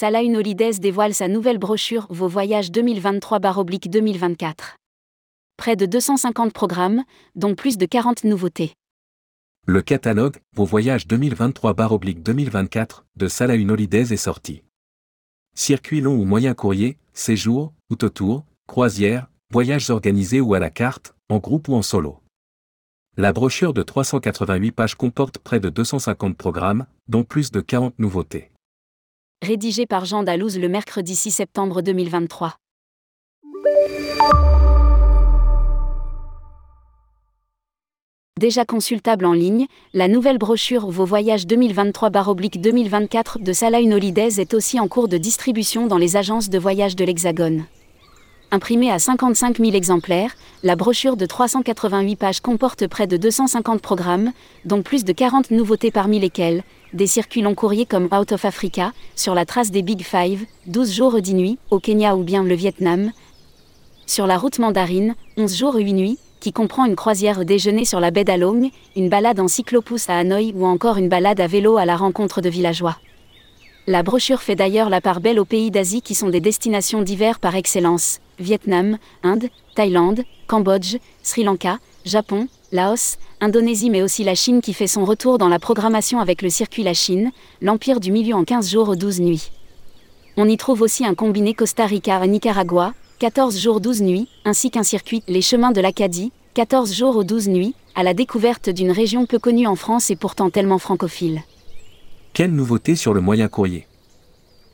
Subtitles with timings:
[0.00, 4.76] Salah Holidays dévoile sa nouvelle brochure Vos voyages 2023-2024.
[5.56, 7.02] Près de 250 programmes,
[7.34, 8.74] dont plus de 40 nouveautés.
[9.66, 14.62] Le catalogue Vos voyages 2023-2024 de Salah Holidays est sorti.
[15.56, 21.38] Circuit long ou moyen courrier, séjour, autotour, croisière, voyages organisés ou à la carte, en
[21.38, 22.20] groupe ou en solo.
[23.16, 28.52] La brochure de 388 pages comporte près de 250 programmes, dont plus de 40 nouveautés.
[29.40, 32.56] Rédigé par Jean Dalouse le mercredi 6 septembre 2023.
[38.40, 44.80] Déjà consultable en ligne, la nouvelle brochure Vos voyages 2023-2024 de Salah Holidays est aussi
[44.80, 47.64] en cours de distribution dans les agences de voyage de l'Hexagone.
[48.50, 54.32] Imprimée à 55 000 exemplaires, la brochure de 388 pages comporte près de 250 programmes,
[54.64, 56.62] dont plus de 40 nouveautés parmi lesquelles
[56.94, 60.94] des circuits long courriers comme Out of Africa, sur la trace des Big Five, 12
[60.94, 63.12] jours et 10 nuits, au Kenya ou bien le Vietnam.
[64.06, 68.00] Sur la route mandarine, 11 jours et 8 nuits, qui comprend une croisière déjeuner sur
[68.00, 71.76] la baie d'Along, une balade en cyclopousse à Hanoï ou encore une balade à vélo
[71.76, 72.96] à la rencontre de villageois.
[73.90, 77.40] La brochure fait d'ailleurs la part belle aux pays d'Asie qui sont des destinations d'hiver
[77.40, 84.60] par excellence Vietnam, Inde, Thaïlande, Cambodge, Sri Lanka, Japon, Laos, Indonésie mais aussi la Chine
[84.60, 87.30] qui fait son retour dans la programmation avec le circuit La Chine,
[87.62, 89.50] l'Empire du Milieu en 15 jours 12 nuits.
[90.36, 94.70] On y trouve aussi un combiné Costa Rica à Nicaragua, 14 jours 12 nuits, ainsi
[94.70, 99.24] qu'un circuit Les Chemins de l'Acadie, 14 jours 12 nuits, à la découverte d'une région
[99.24, 101.40] peu connue en France et pourtant tellement francophile.
[102.32, 103.86] Quelle nouveauté sur le moyen courrier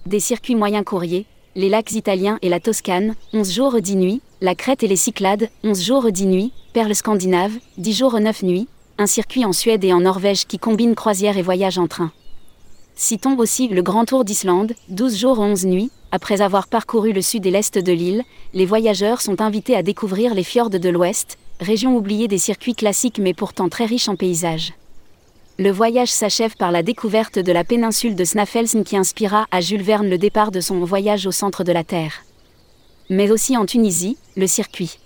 [0.06, 4.54] Des circuits moyens courriers, les lacs italiens et la Toscane, 11 jours 10 nuits, la
[4.54, 9.06] Crète et les Cyclades, 11 jours 10 nuits, Perles scandinaves, 10 jours 9 nuits, un
[9.06, 12.12] circuit en Suède et en Norvège qui combine croisière et voyage en train.
[12.96, 17.46] Citons aussi le Grand Tour d'Islande, 12 jours 11 nuits, après avoir parcouru le sud
[17.46, 18.22] et l'est de l'île,
[18.52, 23.18] les voyageurs sont invités à découvrir les fjords de l'ouest, région oubliée des circuits classiques
[23.18, 24.74] mais pourtant très riche en paysages.
[25.56, 29.84] Le voyage s'achève par la découverte de la péninsule de Snaffelsn qui inspira à Jules
[29.84, 32.24] Verne le départ de son voyage au centre de la Terre.
[33.08, 34.98] Mais aussi en Tunisie, le circuit.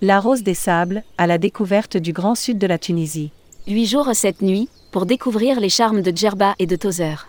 [0.00, 3.32] La Rose des Sables, à la découverte du grand sud de la Tunisie.
[3.66, 7.28] Huit jours cette nuit, pour découvrir les charmes de Djerba et de Tozer.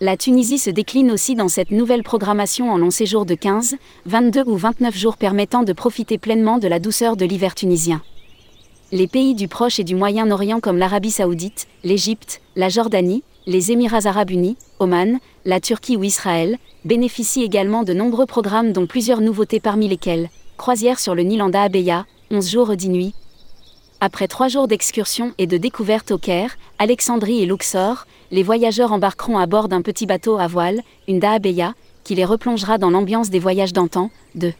[0.00, 3.76] La Tunisie se décline aussi dans cette nouvelle programmation en long séjour de 15,
[4.06, 8.02] 22 ou 29 jours permettant de profiter pleinement de la douceur de l'hiver tunisien
[8.94, 14.06] les pays du Proche et du Moyen-Orient comme l'Arabie saoudite, l'Égypte, la Jordanie, les Émirats
[14.06, 19.58] arabes unis, Oman, la Turquie ou Israël, bénéficient également de nombreux programmes dont plusieurs nouveautés
[19.58, 20.28] parmi lesquelles
[20.58, 23.14] croisière sur le Nilanda Abeya, 11 jours 10 nuits.
[23.98, 29.38] Après trois jours d'excursion et de découverte au Caire, Alexandrie et Luxor, les voyageurs embarqueront
[29.38, 31.74] à bord d'un petit bateau à voile, une Daabeya,
[32.04, 34.52] qui les replongera dans l'ambiance des voyages d'antan, de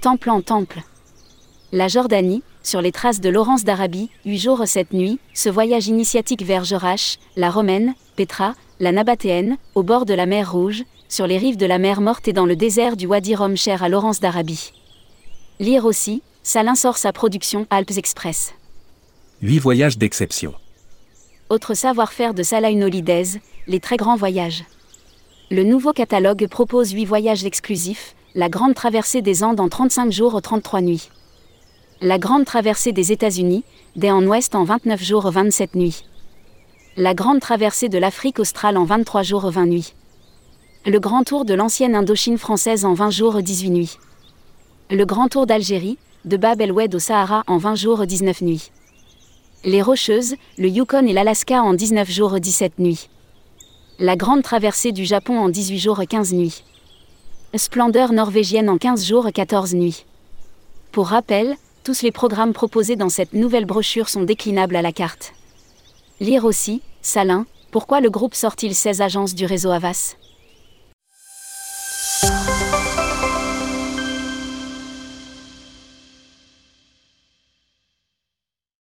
[0.00, 0.82] temple en temple.
[1.70, 6.42] La Jordanie, sur les traces de Laurence d'Arabie, 8 jours 7 nuits, ce voyage initiatique
[6.42, 11.36] vers Jorache, la Romaine, Petra, la Nabatéenne, au bord de la mer Rouge, sur les
[11.36, 14.18] rives de la mer Morte et dans le désert du Wadi Rum cher à Laurence
[14.18, 14.72] d'Arabie.
[15.60, 18.54] Lire aussi, Salin sort sa production Alpes Express.
[19.42, 20.54] 8 voyages d'exception.
[21.50, 24.64] Autre savoir-faire de Salah les très grands voyages.
[25.50, 30.40] Le nouveau catalogue propose 8 voyages exclusifs, la grande traversée des Andes en 35 jours
[30.40, 31.10] 33 nuits.
[32.04, 33.64] La grande traversée des États-Unis,
[33.96, 36.04] des en ouest en 29 jours 27 nuits.
[36.98, 39.94] La grande traversée de l'Afrique australe en 23 jours 20 nuits.
[40.84, 43.96] Le grand tour de l'ancienne Indochine française en 20 jours 18 nuits.
[44.90, 48.70] Le grand tour d'Algérie, de Bab el-Oued au Sahara en 20 jours 19 nuits.
[49.64, 53.08] Les Rocheuses, le Yukon et l'Alaska en 19 jours 17 nuits.
[53.98, 56.64] La grande traversée du Japon en 18 jours 15 nuits.
[57.54, 60.04] Splendeur norvégienne en 15 jours 14 nuits.
[60.92, 65.34] Pour rappel, tous les programmes proposés dans cette nouvelle brochure sont déclinables à la carte.
[66.18, 70.16] Lire aussi, Salin, pourquoi le groupe sort-il 16 agences du réseau Avas